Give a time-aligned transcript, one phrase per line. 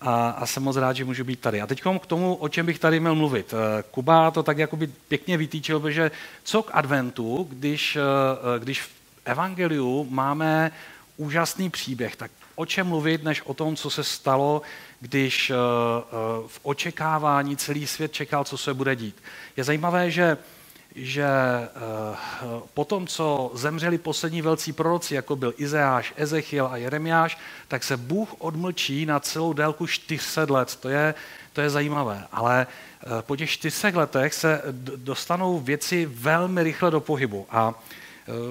[0.00, 1.60] a, a jsem moc rád, že můžu být tady.
[1.60, 3.54] A teď k tomu, o čem bych tady měl mluvit.
[3.90, 6.10] Kuba to tak jakoby pěkně vytýčil, protože
[6.44, 7.98] co k adventu, když,
[8.58, 8.90] když v
[9.24, 10.70] evangeliu máme
[11.16, 14.62] úžasný příběh, tak o čem mluvit, než o tom, co se stalo,
[15.00, 15.52] když
[16.46, 19.22] v očekávání celý svět čekal, co se bude dít.
[19.56, 20.36] Je zajímavé, že
[20.94, 27.38] že uh, po tom, co zemřeli poslední velcí proroci, jako byl Izeáš, Ezechiel a Jeremiáš,
[27.68, 30.76] tak se Bůh odmlčí na celou délku 400 let.
[30.76, 31.14] To je,
[31.52, 32.24] to je zajímavé.
[32.32, 32.66] Ale
[33.06, 34.62] uh, po těch 400 letech se
[34.96, 37.46] dostanou věci velmi rychle do pohybu.
[37.50, 37.74] A uh,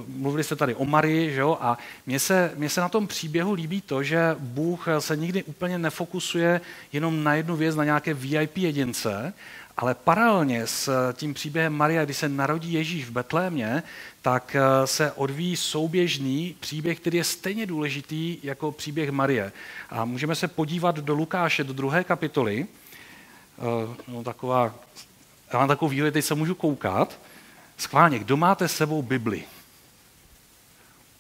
[0.08, 1.58] mluvili jste tady o Marii, že jo?
[1.62, 5.78] a mně se, mně se na tom příběhu líbí to, že Bůh se nikdy úplně
[5.78, 6.62] nefokusuje
[6.94, 9.34] jenom na jednu věc, na nějaké VIP jedince,
[9.78, 13.84] ale paralelně s tím příběhem Maria, kdy se narodí Ježíš v Betlémě,
[14.22, 19.52] tak eh, se odvíjí souběžný příběh, který je stejně důležitý jako příběh Marie.
[19.90, 22.68] A můžeme se podívat do Lukáše, do druhé kapitoly.
[23.60, 24.76] Eh, no, taková,
[25.54, 27.20] já mám takovou výhled, teď se můžu koukat.
[27.78, 29.44] Schválně, kdo máte s sebou Bibli?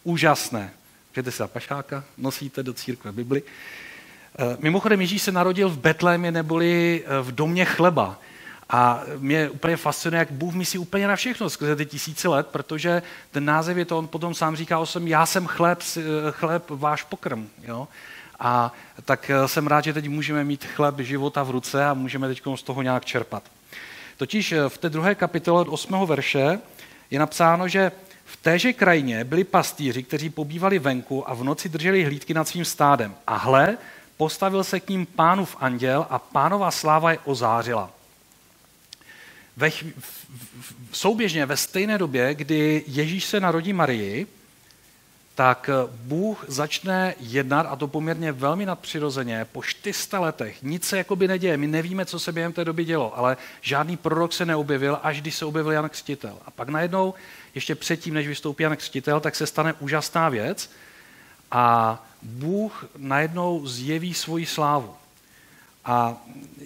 [0.03, 0.71] Úžasné.
[1.11, 3.43] Můžete si pašáka, nosíte do církve Bibli.
[4.39, 8.19] Eh, mimochodem Ježíš se narodil v Betlémě neboli v domě chleba.
[8.69, 13.01] A mě úplně fascinuje, jak Bůh myslí úplně na všechno skrze ty tisíce let, protože
[13.31, 15.79] ten název je to, on potom sám říká o jsem, já jsem chléb,
[16.31, 17.49] chléb váš pokrm.
[17.63, 17.87] Jo?
[18.39, 18.73] A
[19.05, 22.41] tak eh, jsem rád, že teď můžeme mít chléb života v ruce a můžeme teď
[22.55, 23.43] z toho nějak čerpat.
[24.17, 26.05] Totiž eh, v té druhé kapitole od 8.
[26.05, 26.59] verše
[27.11, 27.91] je napsáno, že
[28.25, 32.65] v téže krajině byli pastýři, kteří pobývali venku a v noci drželi hlídky nad svým
[32.65, 33.15] stádem.
[33.27, 33.77] A hle,
[34.17, 37.96] postavil se k ním pánův anděl a pánová sláva je ozářila
[39.57, 44.27] ve, v, v, souběžně ve stejné době, kdy Ježíš se narodí Marii,
[45.35, 50.63] tak Bůh začne jednat, a to poměrně velmi nadpřirozeně, po 400 letech.
[50.63, 54.33] Nic se jakoby neděje, my nevíme, co se během té doby dělo, ale žádný prorok
[54.33, 56.37] se neobjevil, až když se objevil Jan Křtitel.
[56.45, 57.13] A pak najednou,
[57.55, 60.71] ještě předtím, než vystoupí Jan Křtitel, tak se stane úžasná věc
[61.51, 64.93] a Bůh najednou zjeví svoji slávu.
[65.87, 66.15] A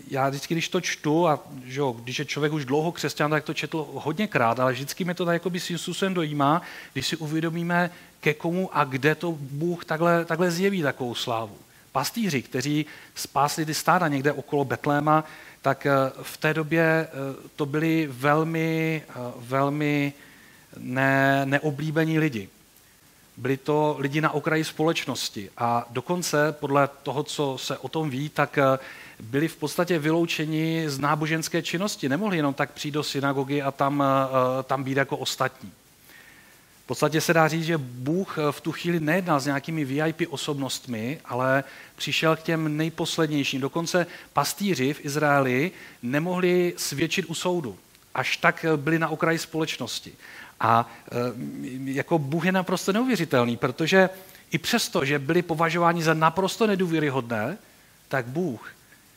[0.09, 3.53] já vždycky, když to čtu, a že když je člověk už dlouho křesťan, tak to
[3.53, 6.61] četl hodněkrát, ale vždycky mi to tak jakoby svým způsobem dojímá,
[6.93, 11.57] když si uvědomíme, ke komu a kde to Bůh takhle, takhle zjeví takovou slávu.
[11.91, 15.23] Pastýři, kteří spásli ty stáda někde okolo Betléma,
[15.61, 17.09] tak eh, v té době eh,
[17.55, 20.13] to byli velmi, eh, velmi
[20.77, 22.49] ne, neoblíbení lidi.
[23.37, 28.29] Byli to lidi na okraji společnosti a dokonce podle toho, co se o tom ví,
[28.29, 28.59] tak
[29.21, 32.09] byli v podstatě vyloučeni z náboženské činnosti.
[32.09, 35.71] Nemohli jenom tak přijít do synagogy a tam, eh, tam být jako ostatní.
[36.83, 41.19] V podstatě se dá říct, že Bůh v tu chvíli nejednal s nějakými VIP osobnostmi,
[41.25, 41.63] ale
[41.95, 43.61] přišel k těm nejposlednějším.
[43.61, 45.71] Dokonce pastýři v Izraeli
[46.01, 47.77] nemohli svědčit u soudu.
[48.15, 50.13] Až tak byli na okraji společnosti.
[50.59, 51.15] A eh,
[51.85, 54.09] jako Bůh je naprosto neuvěřitelný, protože
[54.51, 57.57] i přesto, že byli považováni za naprosto nedůvěryhodné,
[58.07, 58.71] tak Bůh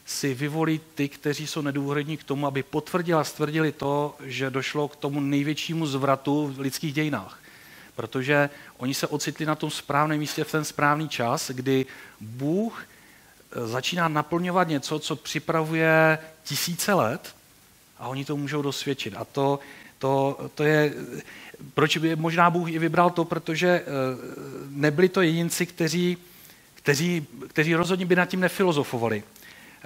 [0.05, 4.89] si vyvolí ty, kteří jsou nedůvodní k tomu, aby potvrdili a stvrdili to, že došlo
[4.89, 7.41] k tomu největšímu zvratu v lidských dějinách.
[7.97, 11.87] Protože oni se ocitli na tom správném místě v ten správný čas, kdy
[12.21, 17.35] Bůh eh, začíná naplňovat něco, co připravuje tisíce let
[17.99, 19.15] a oni to můžou dosvědčit.
[19.17, 19.59] A to,
[19.99, 20.95] to, to je,
[21.75, 23.85] proč by možná Bůh i vybral to, protože eh,
[24.69, 26.17] nebyli to jedinci, kteří,
[26.75, 29.23] kteří, kteří rozhodně by nad tím nefilozofovali.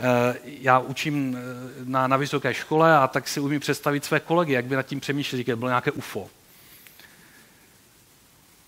[0.00, 1.40] Eh, já učím eh,
[1.84, 5.00] na, na vysoké škole a tak si umím představit své kolegy, jak by nad tím
[5.00, 6.28] přemýšleli, že bylo nějaké UFO.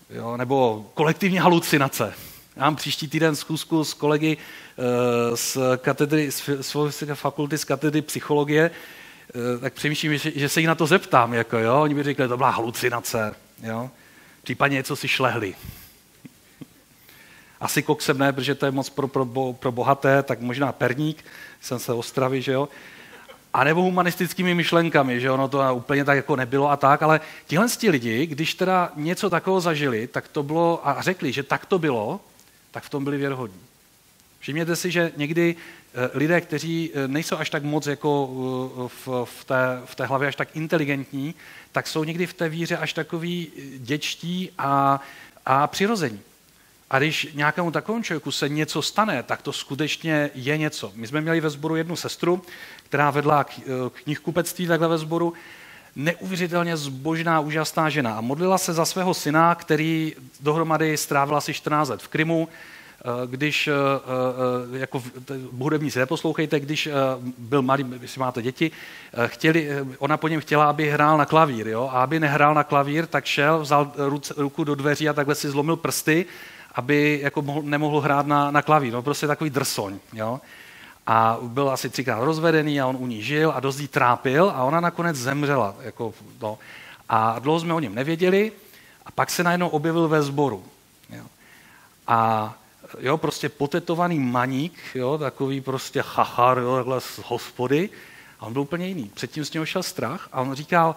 [0.09, 2.13] Jo, nebo kolektivní halucinace.
[2.55, 6.31] Já mám příští týden schůzku s kolegy eh, z katedry,
[6.61, 6.75] z
[7.13, 8.71] fakulty z katedry psychologie,
[9.61, 11.33] tak přemýšlím, že, že se jich na to zeptám.
[11.33, 11.81] Jako, jo?
[11.81, 13.35] Oni by řekli, to byla halucinace.
[13.63, 13.89] Jo?
[14.43, 15.55] Případně něco si šlehli.
[17.61, 21.25] Asi koksem ne, protože to je moc pro, pro, pro bohaté, tak možná perník,
[21.61, 22.69] jsem se Ostravy, že jo.
[23.53, 27.67] A nebo humanistickými myšlenkami, že ono to úplně tak jako nebylo a tak, ale tihle
[27.67, 31.79] ti lidi, když teda něco takového zažili, tak to bylo a řekli, že tak to
[31.79, 32.19] bylo,
[32.71, 33.59] tak v tom byli věrohodní.
[34.39, 38.29] Všimněte si, že někdy eh, lidé, kteří eh, nejsou až tak moc jako
[38.85, 41.35] eh, v, v, té, v té hlavě až tak inteligentní,
[41.71, 43.47] tak jsou někdy v té víře až takový
[43.77, 45.01] děčtí a,
[45.45, 46.19] a přirození.
[46.91, 50.91] A když nějakému takovému člověku se něco stane, tak to skutečně je něco.
[50.95, 52.41] My jsme měli ve sboru jednu sestru,
[52.83, 53.45] která vedla
[54.03, 55.33] knihkupectví takhle ve sboru,
[55.95, 61.89] neuvěřitelně zbožná, úžasná žena a modlila se za svého syna, který dohromady strávil asi 14
[61.89, 62.47] let v Krymu,
[63.25, 63.69] když,
[64.73, 65.03] jako
[65.57, 66.89] hudebníci neposlouchejte, když
[67.37, 68.71] byl malý, jestli máte děti,
[69.25, 71.89] chtěli, ona po něm chtěla, aby hrál na klavír, jo?
[71.93, 73.91] a aby nehrál na klavír, tak šel, vzal
[74.37, 76.25] ruku do dveří a takhle si zlomil prsty,
[76.75, 78.93] aby jako mohl, nemohl hrát na, na klavír.
[78.93, 79.99] No, prostě takový drsoň.
[80.13, 80.41] Jo?
[81.07, 84.63] A byl asi třikrát rozvedený a on u ní žil a dost jí trápil a
[84.63, 85.75] ona nakonec zemřela.
[85.81, 86.57] Jako, no.
[87.09, 88.51] A dlouho jsme o něm nevěděli
[89.05, 90.63] a pak se najednou objevil ve sboru.
[91.09, 91.23] Jo.
[92.07, 92.53] A
[92.99, 97.89] jo, prostě potetovaný maník, jo, takový prostě chachar, jo, takhle z hospody.
[98.39, 99.11] A on byl úplně jiný.
[99.13, 100.95] Předtím z něho šel strach a on říkal,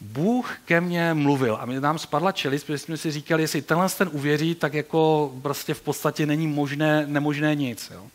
[0.00, 3.88] Bůh ke mně mluvil a my nám spadla čelist, protože jsme si říkali, jestli tenhle
[3.88, 7.92] ten uvěří, tak jako prostě v podstatě není možné, nemožné nic.
[7.94, 8.06] Jo.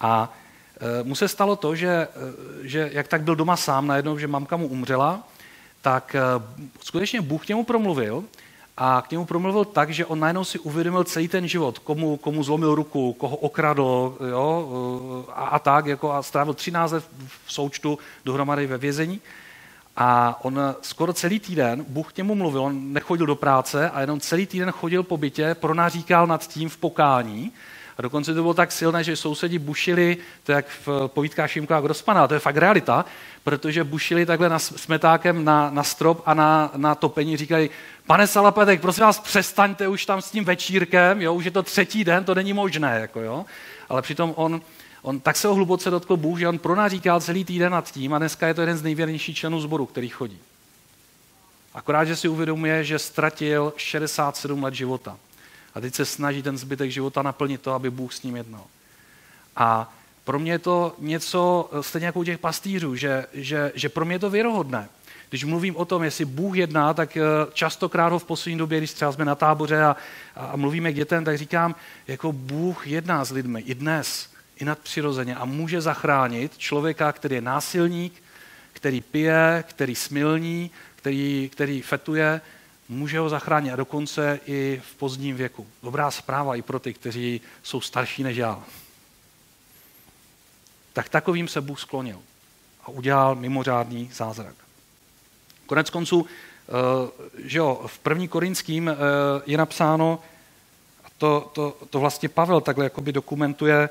[0.00, 0.32] A
[1.00, 2.08] e, mu se stalo to, že, e,
[2.62, 5.28] že jak tak byl doma sám najednou, že mamka mu umřela,
[5.82, 6.20] tak e,
[6.80, 8.24] skutečně Bůh k němu promluvil
[8.76, 12.42] a k němu promluvil tak, že on najednou si uvědomil celý ten život, komu, komu
[12.42, 17.04] zlomil ruku, koho okradl jo, a, a tak, jako a strávil 13 let
[17.46, 19.20] v součtu dohromady ve vězení.
[20.02, 24.20] A on skoro celý týden, Bůh k němu mluvil, on nechodil do práce a jenom
[24.20, 27.52] celý týden chodil po bytě, pronaříkal nad tím v pokání.
[27.98, 31.80] A dokonce to bylo tak silné, že sousedi bušili, to jak v povídkách Šimka a
[31.80, 33.04] Grossmana, to je fakt realita,
[33.44, 37.70] protože bušili takhle na, smetákem na, na strop a na, na topení, říkají,
[38.06, 42.04] pane Salapetek, prosím vás, přestaňte už tam s tím večírkem, jo, už je to třetí
[42.04, 43.44] den, to není možné, jako jo.
[43.88, 44.60] Ale přitom on,
[45.02, 48.18] On tak se ho hluboce dotkl Bůh, že on pronaříkal celý týden nad tím a
[48.18, 50.38] dneska je to jeden z nejvěrnějších členů sboru, který chodí.
[51.74, 55.16] Akorát, že si uvědomuje, že ztratil 67 let života.
[55.74, 58.64] A teď se snaží ten zbytek života naplnit to, aby Bůh s ním jednal.
[59.56, 59.94] A
[60.24, 64.14] pro mě je to něco, stejně jako u těch pastýřů, že, že, že pro mě
[64.14, 64.88] je to věrohodné.
[65.28, 68.92] Když mluvím o tom, jestli Bůh jedná, tak eh, častokrát ho v poslední době, když
[68.92, 69.96] třeba jsme na táboře a,
[70.36, 71.74] a mluvíme k dětem, tak říkám,
[72.06, 74.30] jako Bůh jedná s lidmi i dnes
[74.60, 78.22] i nadpřirozeně a může zachránit člověka, který je násilník,
[78.72, 82.40] který pije, který smilní, který, který fetuje,
[82.88, 85.66] může ho zachránit a dokonce i v pozdním věku.
[85.82, 88.62] Dobrá zpráva i pro ty, kteří jsou starší než já.
[90.92, 92.18] Tak takovým se Bůh sklonil
[92.84, 94.54] a udělal mimořádný zázrak.
[95.66, 96.72] Konec konců, eh,
[97.44, 98.94] že jo, v první korinským eh,
[99.46, 100.18] je napsáno,
[101.18, 103.88] to, to, to vlastně Pavel takhle jakoby dokumentuje,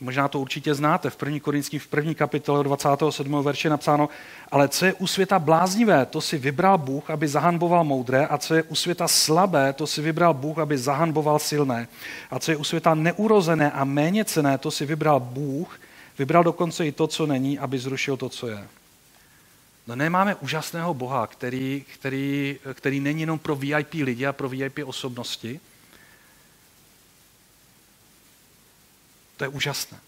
[0.00, 3.42] možná to určitě znáte, v první korinským v první kapitole 27.
[3.42, 4.08] verše napsáno,
[4.50, 8.54] ale co je u světa bláznivé, to si vybral Bůh, aby zahanboval moudré, a co
[8.54, 11.88] je u světa slabé, to si vybral Bůh, aby zahanboval silné.
[12.30, 15.80] A co je u světa neurozené a méně cené, to si vybral Bůh,
[16.18, 18.64] vybral dokonce i to, co není, aby zrušil to, co je.
[19.86, 24.78] No nemáme úžasného Boha, který, který, který není jenom pro VIP lidi a pro VIP
[24.84, 25.60] osobnosti,
[29.40, 29.98] To je úžasné.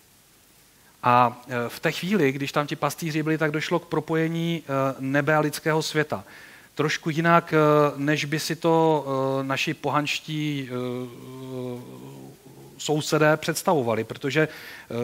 [1.03, 4.95] A e, v té chvíli, když tam ti pastýři byli, tak došlo k propojení e,
[5.01, 6.25] nebe a lidského světa.
[6.75, 7.57] Trošku jinak, e,
[7.97, 9.07] než by si to
[9.43, 10.69] naši pohanští
[12.79, 14.49] sousedé představovali, protože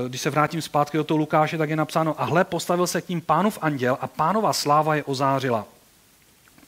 [0.08, 3.08] když se vrátím zpátky do toho Lukáše, tak je napsáno, a hle, postavil se k
[3.08, 5.66] ním pánův anděl a pánova sláva je ozářila.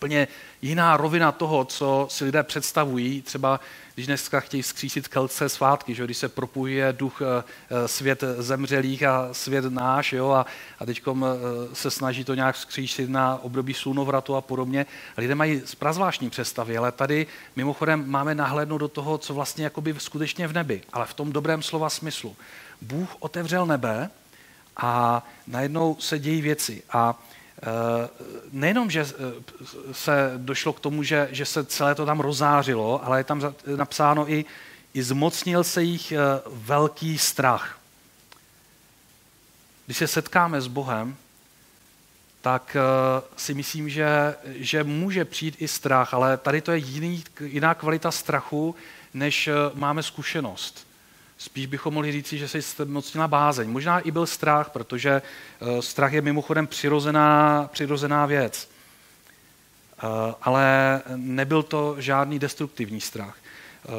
[0.01, 0.29] Úplně
[0.63, 3.61] jiná rovina toho, co si lidé představují, třeba
[3.95, 6.05] když dneska chtějí skřísit kelce svátky, že?
[6.05, 10.31] když se propuje duch eh, eh, svět zemřelých a svět náš jo?
[10.31, 10.47] a,
[10.79, 11.25] a teď eh,
[11.73, 14.87] se snaží to nějak skřísit na období slunovratu a podobně.
[15.17, 20.49] Lidé mají prazvláštní představy, ale tady mimochodem máme nahlédnout do toho, co vlastně jakoby skutečně
[20.49, 22.37] v nebi, ale v tom dobrém slova smyslu.
[22.81, 24.11] Bůh otevřel nebe
[24.77, 26.83] a najednou se dějí věci.
[26.91, 27.23] A
[28.53, 29.15] nejenom, že eh,
[29.93, 34.33] se došlo k tomu, že, že se celé to tam rozářilo, ale je tam napsáno
[34.33, 34.45] i,
[34.95, 37.79] i zmocnil se jich eh, velký strach.
[39.87, 41.17] Když se setkáme s Bohem,
[42.43, 42.77] tak
[43.37, 48.11] si myslím, že, že může přijít i strach, ale tady to je jiný, jiná kvalita
[48.11, 48.75] strachu,
[49.15, 50.87] než máme zkušenost.
[51.41, 53.71] Spíš bychom mohli říct, že se zmocnila bázeň.
[53.71, 55.23] Možná i byl strach, protože
[55.61, 58.69] eh, strach je mimochodem přirozená, přirozená věc.
[59.99, 60.07] Eh,
[60.43, 63.37] ale nebyl to žádný destruktivní strach.
[63.85, 63.91] Eh,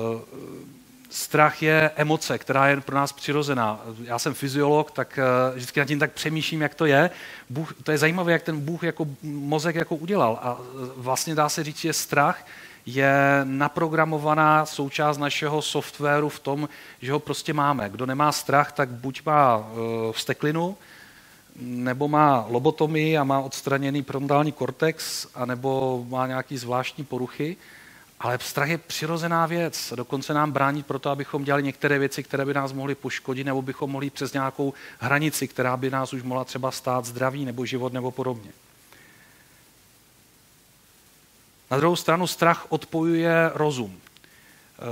[1.10, 3.80] strach je emoce, která je pro nás přirozená.
[4.04, 5.20] Já jsem fyziolog, tak
[5.56, 7.10] vždycky nad tím tak přemýšlím, jak to je.
[7.50, 10.40] Bůh, to je zajímavé, jak ten Bůh jako mozek jako udělal.
[10.42, 10.58] A
[10.96, 12.46] vlastně dá se říct, že strach
[12.86, 16.70] je naprogramovaná součást našeho softwaru v tom,
[17.02, 17.90] že ho prostě máme.
[17.90, 20.78] Kdo nemá strach, tak buď má e, vsteklinu,
[21.60, 27.58] nebo má lobotomii a má odstraněný frontální kortex, anebo má nějaký zvláštní poruchy.
[28.20, 29.94] Ale strach je přirozená věc.
[29.96, 33.92] Dokonce nám bránit proto, abychom dělali některé věci, které by nás mohly poškodit, nebo bychom
[33.92, 38.12] mohli přes nějakou hranici, která by nás už mohla třeba stát zdraví nebo život nebo
[38.12, 38.52] podobně.
[41.72, 44.00] Na druhou stranu strach odpojuje rozum.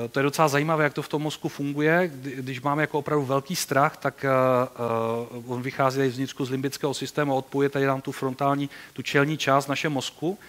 [0.05, 2.11] Eh, to je docela zajímavé, jak to v tom mozku funguje.
[2.13, 4.25] Když máme jako opravdu velký strach, tak
[5.31, 9.01] uh, on vychází z vnitřku z limbického systému a odpojuje tady nám tu frontální, tu
[9.01, 10.39] čelní část naše mozku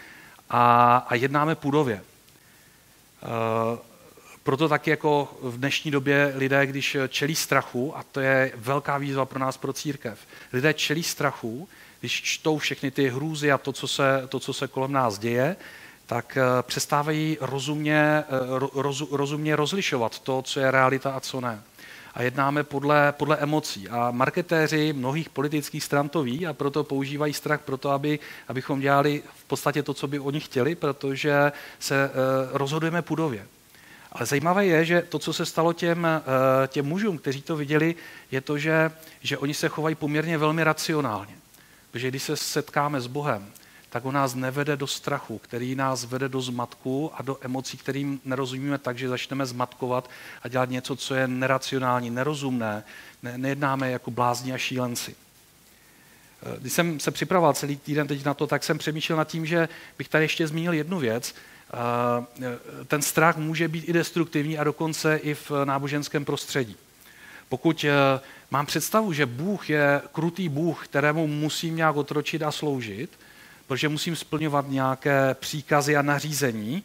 [0.50, 2.02] a, a jednáme půdově.
[4.42, 9.24] Proto taky jako v dnešní době lidé, když čelí strachu, a to je velká výzva
[9.24, 10.18] pro nás, pro církev,
[10.52, 11.68] lidé čelí strachu,
[12.00, 15.56] když čtou všechny ty hrůzy a to, co se, to, co se kolem nás děje,
[16.10, 18.24] tak eh, přestávají rozumně, eh,
[18.74, 21.62] roz, rozumně rozlišovat to, co je realita a co ne.
[22.14, 23.88] A jednáme podle, podle emocí.
[23.88, 29.22] A marketéři mnohých politických stran to ví a proto používají strach proto, aby, abychom dělali
[29.36, 33.46] v podstatě to, co by oni chtěli, protože se uh, rozhodujeme pudově.
[34.12, 36.06] Ale zajímavé je, že to, co se stalo těm,
[36.68, 37.94] těm mužům, kteří to viděli,
[38.30, 38.90] je to, že,
[39.20, 41.34] že oni se chovají poměrně velmi racionálně.
[41.90, 43.52] Protože když se setkáme s Bohem,
[43.90, 48.20] tak on nás nevede do strachu, který nás vede do zmatku a do emocí, kterým
[48.24, 50.10] nerozumíme tak, že začneme zmatkovat
[50.42, 52.84] a dělat něco, co je neracionální, nerozumné.
[53.22, 55.14] Ne, nejednáme jako blázni a šílenci.
[56.42, 59.46] Eh, když jsem se připravoval celý týden teď na to, tak jsem přemýšlel nad tím,
[59.46, 59.68] že
[59.98, 61.34] bych tady ještě zmínil jednu věc.
[62.42, 66.76] Eh, ten strach může být i destruktivní a dokonce i v náboženském prostředí.
[67.48, 68.20] Pokud eh,
[68.50, 73.10] mám představu, že Bůh je krutý Bůh, kterému musím nějak otročit a sloužit,
[73.70, 76.82] protože musím splňovat nějaké příkazy a nařízení,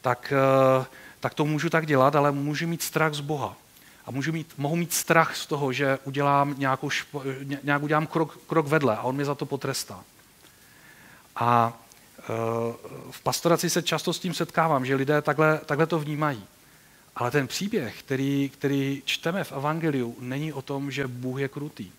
[0.00, 0.86] tak, eh,
[1.20, 3.56] tak to můžu tak dělat, ale můžu mít strach z Boha.
[4.06, 6.90] A můžu mít, mohu mít strach z toho, že udělám nějakou,
[7.62, 10.04] nějak udělám krok, krok vedle a on mě za to potrestá.
[11.36, 11.72] A
[12.18, 12.22] eh,
[13.10, 16.44] v pastoraci se často s tím setkávám, že lidé takhle, takhle to vnímají.
[17.16, 21.90] Ale ten příběh, který, který čteme v Evangeliu, není o tom, že Bůh je krutý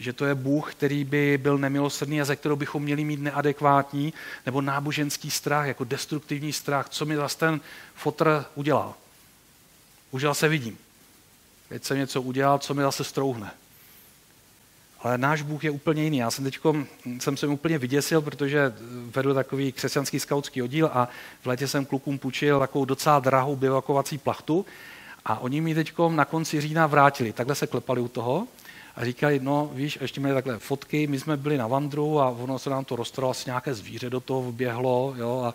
[0.00, 4.12] že to je Bůh, který by byl nemilosrdný a ze kterého bychom měli mít neadekvátní
[4.46, 6.88] nebo náboženský strach, jako destruktivní strach.
[6.88, 7.60] Co mi zase ten
[7.94, 8.94] fotr udělal?
[10.10, 10.78] Už se vidím.
[11.68, 13.50] Teď jsem něco udělal, co mi zase strouhne.
[15.00, 16.16] Ale náš Bůh je úplně jiný.
[16.18, 16.58] Já jsem teď
[17.18, 18.74] jsem se úplně vyděsil, protože
[19.14, 21.08] vedu takový křesťanský skautský oddíl a
[21.42, 24.66] v létě jsem klukům půjčil takovou docela drahou bivakovací plachtu
[25.24, 27.32] a oni mi teď na konci října vrátili.
[27.32, 28.46] Takhle se klepali u toho
[28.96, 32.58] a říkají, no víš, ještě měli takhle fotky, my jsme byli na vandru a ono
[32.58, 35.52] se nám to roztrlo, asi nějaké zvíře do toho vběhlo, jo,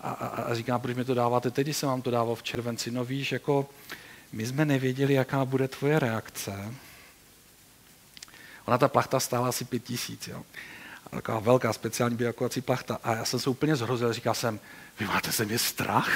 [0.00, 2.42] a, a, a říká, proč mi to dáváte teď, když jsem vám to dával v
[2.42, 3.68] červenci, no víš, jako
[4.32, 6.74] my jsme nevěděli, jaká bude tvoje reakce.
[8.66, 10.42] Ona ta plachta stála asi pět tisíc, jo.
[11.06, 12.98] A taková velká speciální biokovací plachta.
[13.04, 14.60] A já jsem se úplně zhrozil, říkal jsem,
[15.00, 16.10] vy máte se mě strach?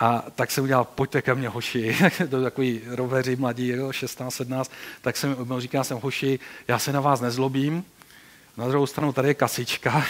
[0.00, 1.96] A tak jsem udělal, pojďte ke mně, hoši,
[2.30, 6.38] to takový roveři mladí, 16, 17, tak jsem říkal jsem, hoši,
[6.68, 7.84] já se na vás nezlobím,
[8.56, 10.04] na druhou stranu tady je kasička,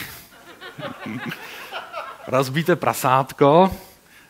[2.26, 3.76] rozbíte prasátko,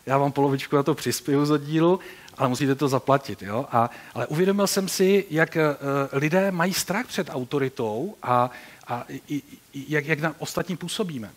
[0.07, 2.01] já vám polovičku na to přispěju z oddílu,
[2.39, 3.43] ale musíte to zaplatit.
[3.43, 3.67] Jo?
[3.73, 8.51] A, ale uvědomil jsem si, jak uh, lidé mají strach před autoritou a,
[8.87, 9.43] a i, i,
[9.89, 11.31] jak, jak na ostatní působíme.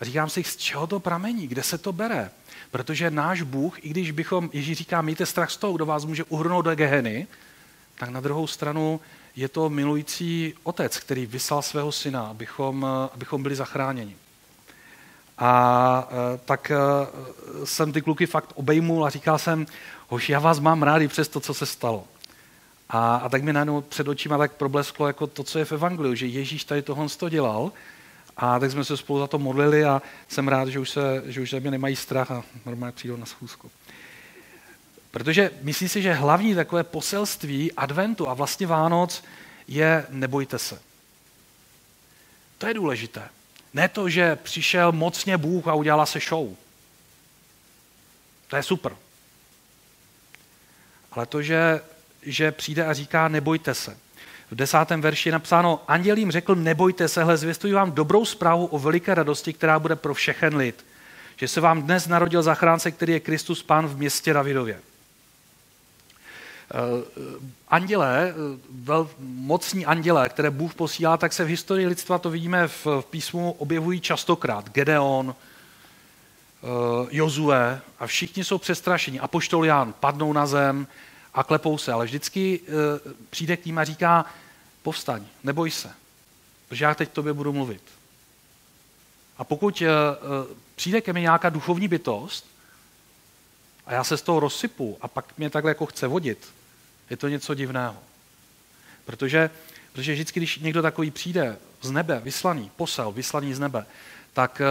[0.00, 2.30] A říkám si, z čeho to pramení, kde se to bere?
[2.70, 6.24] Protože náš Bůh, i když bychom, Ježíš říká, mějte strach z toho, kdo vás může
[6.24, 7.26] uhrnout do Geheny,
[7.98, 9.00] tak na druhou stranu
[9.36, 14.16] je to milující otec, který vyslal svého syna, abychom, abychom byli zachráněni.
[15.38, 16.76] A e, tak e,
[17.64, 19.66] jsem ty kluky fakt obejmul a říkal jsem,
[20.08, 22.04] hoši, já vás mám rádi přes to, co se stalo.
[22.88, 26.14] A, a tak mi najednou před očima tak problesklo jako to, co je v Evangeliu,
[26.14, 27.72] že Ježíš tady tohle to dělal
[28.36, 31.40] a tak jsme se spolu za to modlili a jsem rád, že už, se, že
[31.40, 33.70] už mě nemají strach a normálně přijdou na schůzku.
[35.10, 39.24] Protože myslím si, že hlavní takové poselství adventu a vlastně Vánoc
[39.68, 40.82] je nebojte se.
[42.58, 43.28] To je důležité.
[43.74, 46.54] Ne to, že přišel mocně Bůh a udělala se show.
[48.48, 48.96] To je super.
[51.12, 51.80] Ale to, že,
[52.22, 54.05] že přijde a říká nebojte se
[54.50, 58.66] v desátém verši je napsáno, anděl jim řekl, nebojte se, hle, zvěstuji vám dobrou zprávu
[58.66, 60.86] o veliké radosti, která bude pro všechen lid.
[61.36, 64.80] Že se vám dnes narodil zachránce, který je Kristus Pán v městě Davidově.
[66.74, 67.04] Eh,
[67.68, 72.68] anděle, eh, vel, mocní anděle, které Bůh posílá, tak se v historii lidstva, to vidíme
[72.68, 74.70] v, v písmu, objevují častokrát.
[74.70, 76.66] Gedeon, eh,
[77.10, 79.20] Jozue a všichni jsou přestrašeni.
[79.20, 80.86] Apoštol Jan padnou na zem,
[81.36, 84.26] a klepou se, ale vždycky uh, přijde k ním a říká,
[84.82, 85.90] povstaň, neboj se,
[86.68, 87.82] protože já teď tobě budu mluvit.
[89.38, 89.86] A pokud uh,
[90.74, 92.46] přijde ke mně nějaká duchovní bytost
[93.86, 96.52] a já se z toho rozsypu a pak mě takhle jako chce vodit,
[97.10, 97.96] je to něco divného.
[99.04, 99.50] Protože,
[99.92, 103.86] protože vždycky, když někdo takový přijde z nebe, vyslaný, posel, vyslaný z nebe,
[104.36, 104.66] tak eh,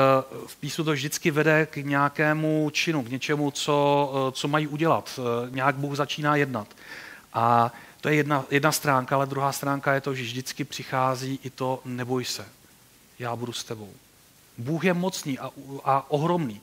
[0.47, 5.19] v písmu to vždycky vede k nějakému činu, k něčemu, co, eh, co mají udělat.
[5.19, 6.67] Eh, nějak Bůh začíná jednat.
[7.33, 11.49] A to je jedna, jedna stránka, ale druhá stránka je to, že vždycky přichází i
[11.49, 12.45] to neboj se,
[13.19, 13.89] já budu s tebou.
[14.57, 15.51] Bůh je mocný a,
[15.83, 16.61] a ohromný.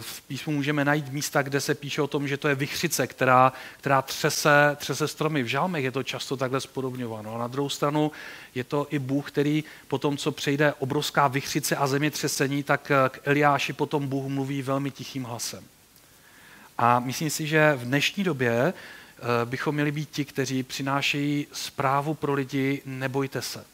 [0.00, 3.52] V písmu můžeme najít místa, kde se píše o tom, že to je vychřice, která,
[3.78, 5.42] která třese, třese stromy.
[5.42, 7.34] V žalmech je to často takhle spodobňováno.
[7.34, 8.12] A na druhou stranu
[8.54, 13.20] je to i Bůh, který po tom, co přejde obrovská vychřice a zemětřesení, tak k
[13.24, 15.64] Eliáši potom Bůh mluví velmi tichým hlasem.
[16.78, 22.14] A myslím si, že v dnešní době eh, bychom měli být ti, kteří přinášejí zprávu
[22.14, 23.64] pro lidi, nebojte se.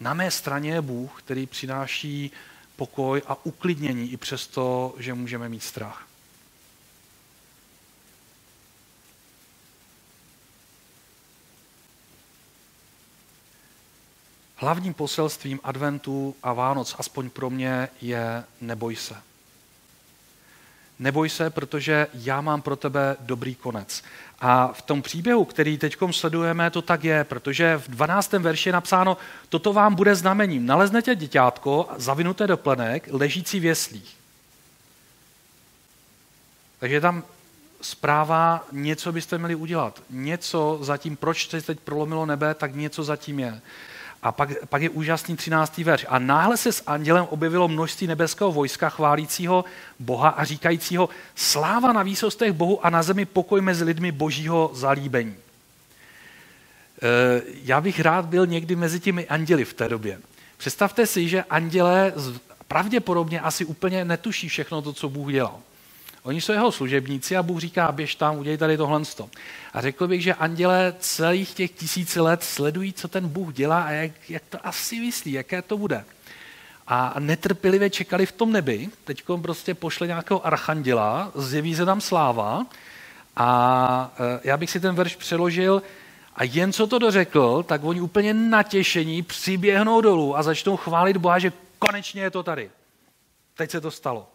[0.00, 2.30] Na mé straně je Bůh, který přináší
[2.78, 6.06] pokoj a uklidnění i přesto, že můžeme mít strach.
[14.56, 19.22] Hlavním poselstvím adventu a Vánoc, aspoň pro mě, je neboj se.
[20.98, 24.02] Neboj se, protože já mám pro tebe dobrý konec.
[24.40, 28.32] A v tom příběhu, který teď sledujeme, to tak je, protože v 12.
[28.32, 29.16] verši je napsáno,
[29.48, 30.66] toto vám bude znamením.
[30.66, 34.16] Naleznete děťátko, zavinuté do plenek, ležící v jeslích.
[36.78, 37.22] Takže je tam
[37.80, 40.02] zpráva, něco byste měli udělat.
[40.10, 43.60] Něco zatím, proč se teď prolomilo nebe, tak něco zatím je.
[44.22, 45.78] A pak, pak je úžasný 13.
[45.78, 46.06] verš.
[46.08, 49.64] A náhle se s andělem objevilo množství nebeského vojska chválícího
[49.98, 55.34] Boha a říkajícího sláva na výsostech Bohu a na zemi pokoj mezi lidmi božího zalíbení.
[55.34, 55.36] E,
[57.64, 60.20] já bych rád byl někdy mezi těmi anděli v té době.
[60.56, 62.12] Představte si, že andělé
[62.68, 65.60] pravděpodobně asi úplně netuší všechno to, co Bůh dělal.
[66.28, 69.02] Oni jsou jeho služebníci a Bůh říká, běž tam, udělej tady tohle.
[69.72, 73.90] A řekl bych, že anděle celých těch tisíci let sledují, co ten Bůh dělá a
[73.90, 76.04] jak, jak to asi myslí, jaké to bude.
[76.86, 82.66] A netrpělivě čekali v tom nebi, teď prostě pošle nějakého archanděla, zjeví se tam sláva
[83.36, 85.82] a e, já bych si ten verš přeložil
[86.36, 91.38] a jen co to dořekl, tak oni úplně natěšení přiběhnou dolů a začnou chválit Boha,
[91.38, 92.70] že konečně je to tady.
[93.54, 94.28] Teď se to stalo.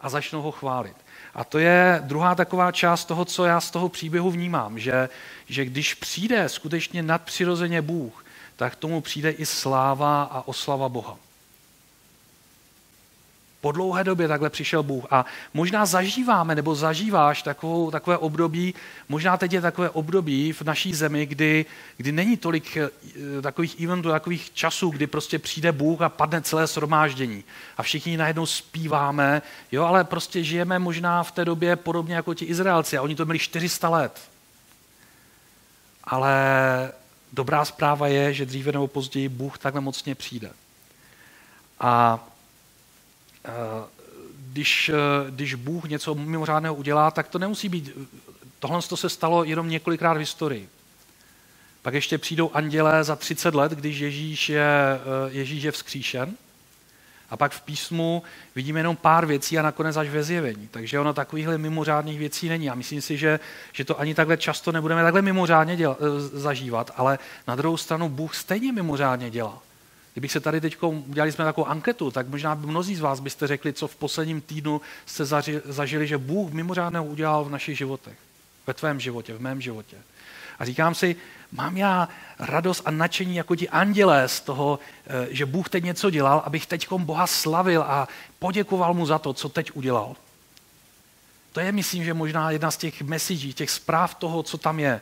[0.00, 0.96] A začnou ho chválit.
[1.34, 5.08] A to je druhá taková část toho, co já z toho příběhu vnímám, že,
[5.46, 8.24] že když přijde skutečně nadpřirozeně Bůh,
[8.56, 11.16] tak tomu přijde i sláva a oslava Boha.
[13.62, 18.74] Po dlouhé době takhle přišel Bůh a možná zažíváme nebo zažíváš takovou, takové období,
[19.08, 22.90] možná teď je takové období v naší zemi, kdy, kdy není tolik eh,
[23.42, 27.44] takových eventů, takových časů, kdy prostě přijde Bůh a padne celé shromáždění
[27.76, 32.44] a všichni najednou zpíváme, jo, ale prostě žijeme možná v té době podobně jako ti
[32.44, 34.20] Izraelci a oni to měli 400 let.
[36.04, 36.32] Ale
[37.32, 40.50] dobrá zpráva je, že dříve nebo později Bůh takhle mocně přijde.
[41.80, 42.24] A
[44.52, 47.90] když, eh, když Bůh něco mimořádného udělá, tak to nemusí být,
[48.58, 50.68] tohle to se stalo jenom několikrát v historii.
[51.82, 56.36] Pak ještě přijdou andělé za 30 let, když Ježíš je, eh, Ježíš je vzkříšen.
[57.30, 58.22] A pak v písmu
[58.54, 60.68] vidíme jenom pár věcí a nakonec až ve zjevení.
[60.70, 62.70] Takže ono takovýchhle mimořádných věcí není.
[62.70, 63.40] A myslím si, že,
[63.72, 65.96] že to ani takhle často nebudeme takhle mimořádně děla,
[66.32, 69.62] zažívat, ale na druhou stranu Bůh stejně mimořádně dělá.
[70.12, 73.46] Kdybych se tady teď udělali jsme takovou anketu, tak možná by mnozí z vás byste
[73.46, 75.24] řekli, co v posledním týdnu jste
[75.64, 78.16] zažili, že Bůh mimořádného udělal v našich životech.
[78.66, 79.96] Ve tvém životě, v mém životě.
[80.58, 81.16] A říkám si,
[81.52, 86.10] mám já radost a nadšení jako ti andělé z toho, eh, že Bůh teď něco
[86.10, 90.16] dělal, abych teď Boha slavil a poděkoval mu za to, co teď udělal.
[91.52, 95.00] To je, myslím, že možná jedna z těch messagí, těch zpráv toho, co tam je.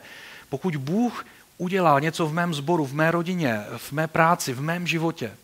[0.49, 1.25] Pokud Bůh
[1.61, 5.37] udělal něco v mém sboru, v mé rodině, v mé práci, v mém životě.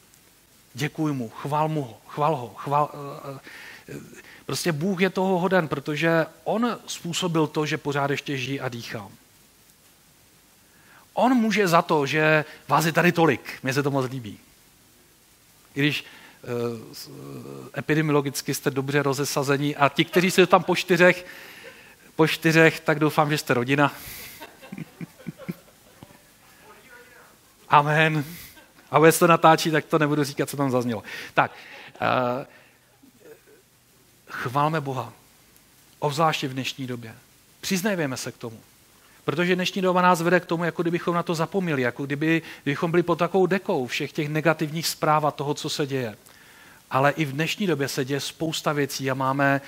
[0.73, 2.53] Děkuji mu, chval mu ho, chval ho.
[2.58, 3.39] Chval, eh,
[3.89, 3.99] eh,
[4.45, 9.10] prostě Bůh je toho hoden, protože on způsobil to, že pořád ještě žijí a dýchám.
[11.13, 13.60] On může za to, že vás je tady tolik.
[13.63, 14.39] Mně se to moc líbí.
[15.75, 21.25] I když uh, epidemiologicky jste dobře rozesazení a ti, kteří jsou tam po čtyřech,
[22.15, 23.93] po čtyřech, tak doufám, že jste rodina.
[27.69, 28.25] Amen.
[28.91, 31.03] A když to natáčí, tak to nebudu říkat, co tam zaznělo.
[31.34, 31.51] Tak,
[32.01, 32.08] uh,
[34.30, 35.13] chválme Boha.
[35.99, 37.15] Obzvláště v dnešní době.
[37.62, 38.60] Přiznejme se k tomu.
[39.25, 42.91] Protože dnešní doba nás vede k tomu, jako kdybychom na to zapomněli, jako kdyby, kdybychom
[42.91, 46.17] byli pod takovou dekou všech těch negativních zpráv a toho, co se děje.
[46.91, 49.62] Ale i v dnešní době se děje spousta věcí a máme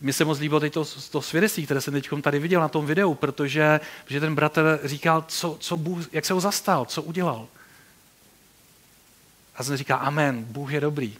[0.00, 2.86] mi se moc líbilo teď to, to svědectví, které jsem teď tady viděl na tom
[2.86, 7.48] videu, protože že ten bratr říkal, co, co Bůh, jak se ho zastal, co udělal.
[9.56, 11.16] A jsem říká, amen, Bůh je dobrý.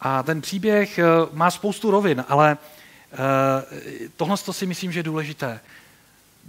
[0.00, 2.58] A ten příběh eh, má spoustu rovin, ale
[3.12, 5.60] eh, tohle si myslím, že je důležité.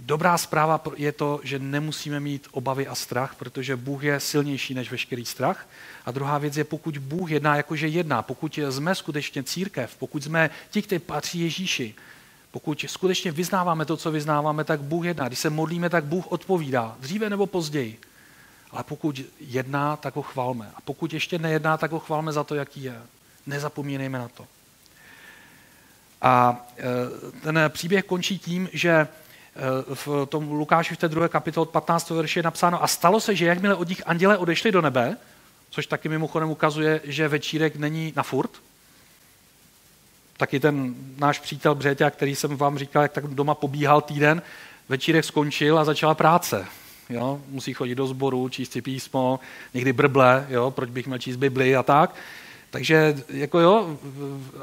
[0.02, 4.90] Dobrá zpráva je to, že nemusíme mít obavy a strach, protože Bůh je silnější než
[4.90, 5.68] veškerý strach.
[6.06, 10.50] A druhá věc je, pokud Bůh jedná jakože jedná, pokud jsme skutečně církev, pokud jsme
[10.70, 11.94] ti, kteří patří Ježíši,
[12.50, 15.28] pokud skutečně vyznáváme to, co vyznáváme, tak Bůh jedná.
[15.28, 17.98] Když se modlíme, tak Bůh odpovídá, dříve nebo později.
[18.70, 20.70] Ale pokud jedná, tak ho chvalme.
[20.74, 23.02] A pokud ještě nejedná, tak ho chvalme za to, jaký je.
[23.46, 24.46] Nezapomínejme na to.
[26.22, 29.08] A e, ten příběh končí tím, že
[29.94, 32.10] v tom Lukáši v té druhé kapitole od 15.
[32.10, 35.16] verše je napsáno a stalo se, že jakmile od nich anděle odešli do nebe,
[35.70, 38.50] což taky mimochodem ukazuje, že večírek není na furt,
[40.36, 44.42] taky ten náš přítel Břeťa, který jsem vám říkal, jak tak doma pobíhal týden,
[44.88, 46.66] večírek skončil a začala práce.
[47.08, 47.40] Jo?
[47.48, 49.40] Musí chodit do sboru, číst si písmo,
[49.74, 50.70] někdy brble, jo?
[50.70, 52.14] proč bych měl číst Bibli a tak.
[52.70, 53.98] Takže jako jo,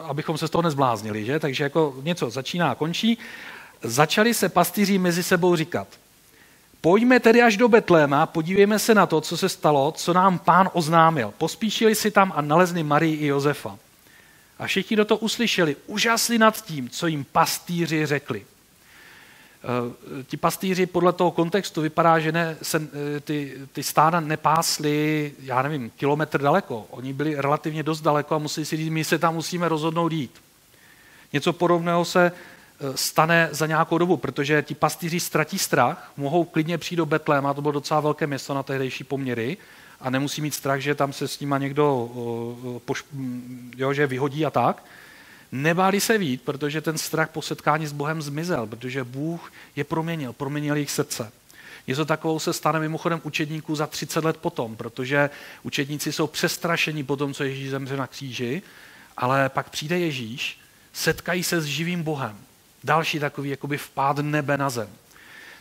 [0.03, 1.39] abychom se z toho nezbláznili, že?
[1.39, 3.17] Takže jako něco začíná a končí.
[3.83, 5.87] Začali se pastýři mezi sebou říkat,
[6.81, 10.69] pojďme tedy až do Betléma, podívejme se na to, co se stalo, co nám pán
[10.73, 11.33] oznámil.
[11.37, 13.77] Pospíšili si tam a nalezli Marii i Josefa.
[14.59, 18.45] A všichni, kdo to uslyšeli, úžasli nad tím, co jim pastýři řekli.
[19.63, 22.87] Eh, ti pastýři podle toho kontextu vypadá, že ne, se,
[23.17, 26.85] eh, ty, ty stáda nepásly, já nevím, kilometr daleko.
[26.89, 30.31] Oni byli relativně dost daleko a museli si říct, my se tam musíme rozhodnout jít.
[31.33, 32.31] Něco podobného se
[32.95, 37.61] stane za nějakou dobu, protože ti pastýři ztratí strach, mohou klidně přijít do Betléma, to
[37.61, 39.57] bylo docela velké město na tehdejší poměry,
[39.99, 42.09] a nemusí mít strach, že tam se s nima někdo
[42.85, 43.05] poš,
[43.77, 44.83] jo, že vyhodí a tak.
[45.51, 50.33] Nebáli se vít, protože ten strach po setkání s Bohem zmizel, protože Bůh je proměnil,
[50.33, 51.31] proměnil jejich srdce.
[51.87, 55.29] Něco takovou se stane mimochodem učedníků za 30 let potom, protože
[55.63, 58.61] učedníci jsou přestrašení po tom, co Ježíš zemře na kříži,
[59.17, 60.59] ale pak přijde Ježíš,
[60.93, 62.37] setkají se s živým Bohem.
[62.83, 64.89] Další takový jakoby vpád nebe na zem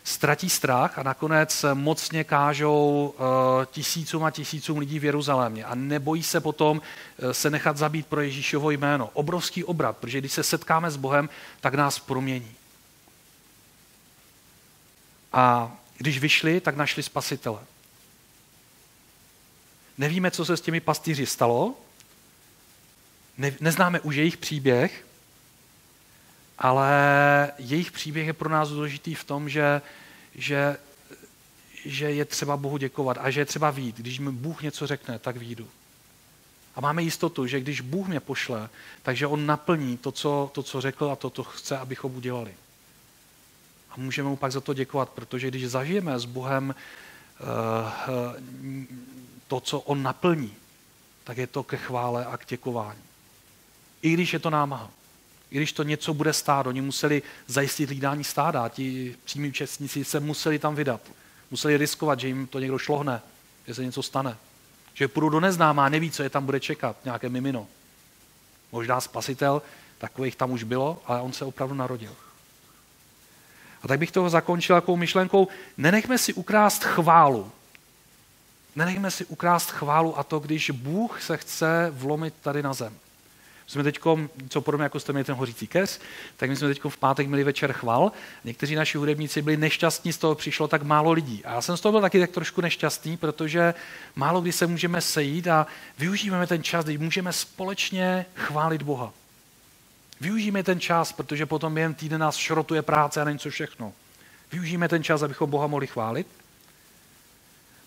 [0.06, 6.22] ztratí strach a nakonec mocně kážou eh, tisícům a tisícům lidí v Jeruzalémě a nebojí
[6.22, 6.82] se potom
[7.18, 9.10] eh, se nechat zabít pro Ježíšovo jméno.
[9.12, 11.28] Obrovský obrat, protože když se setkáme s Bohem,
[11.60, 12.54] tak nás promění.
[15.32, 17.58] A když vyšli, tak našli spasitele.
[19.98, 21.74] Nevíme, co se s těmi pastýři stalo,
[23.38, 25.05] ne, neznáme už jejich příběh,
[26.58, 29.82] ale jejich příběh je pro nás důležitý v tom, že,
[30.34, 30.76] že,
[31.84, 33.96] že je třeba Bohu děkovat a že je třeba vít.
[33.96, 35.68] Když mi Bůh něco řekne, tak výjdu.
[36.74, 38.68] A máme jistotu, že když Bůh mě pošle,
[39.02, 42.54] takže On naplní to, co, to, co řekl a to, co chce, abychom udělali.
[43.90, 46.74] A můžeme mu pak za to děkovat, protože když zažijeme s Bohem
[47.40, 47.46] uh,
[49.48, 50.54] to, co On naplní,
[51.24, 53.02] tak je to ke chvále a k děkování.
[54.02, 54.90] I když je to námaha.
[55.50, 60.20] I když to něco bude stát, oni museli zajistit hlídání stáda, ti přímí účastníci se
[60.20, 61.00] museli tam vydat.
[61.50, 63.22] Museli riskovat, že jim to někdo šlohne,
[63.66, 64.36] že se něco stane.
[64.94, 67.66] Že půjdu do neznámá, neví, co je tam bude čekat, nějaké mimino.
[68.72, 69.62] Možná spasitel,
[69.98, 72.12] takových tam už bylo, ale on se opravdu narodil.
[73.82, 77.52] A tak bych toho zakončil takovou myšlenkou, nenechme si ukrást chválu.
[78.76, 82.98] Nenechme si ukrást chválu a to, když Bůh se chce vlomit tady na zem
[83.66, 83.98] jsme teď,
[84.48, 86.00] co podobně jako jste měli ten hořící keř,
[86.36, 88.12] tak my jsme teď v pátek měli večer chval.
[88.44, 91.44] Někteří naši hudebníci byli nešťastní, z toho přišlo tak málo lidí.
[91.44, 93.74] A já jsem z toho byl taky tak trošku nešťastný, protože
[94.16, 95.66] málo kdy se můžeme sejít a
[95.98, 99.12] využíváme ten čas, kdy můžeme společně chválit Boha.
[100.20, 103.92] Využijeme ten čas, protože potom během týdne nás šrotuje práce a není co všechno.
[104.52, 106.26] Využijeme ten čas, abychom Boha mohli chválit,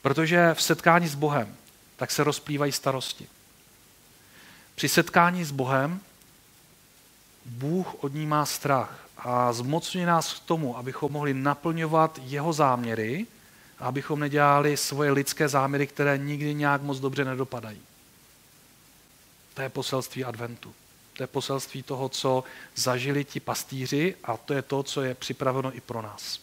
[0.02, 1.56] protože v setkání s Bohem
[1.96, 3.28] tak se rozplývají starosti.
[4.80, 6.00] Při setkání s Bohem
[7.46, 13.28] Bůh od ní má strach a zmocňuje nás k tomu, abychom mohli naplňovat jeho záměry
[13.80, 17.82] a abychom nedělali svoje lidské záměry, které nikdy nějak moc dobře nedopadají.
[19.54, 20.74] To je poselství adventu.
[21.14, 22.44] To je poselství toho, co
[22.76, 26.40] zažili ti pastýři a to je to, co je připraveno i pro nás.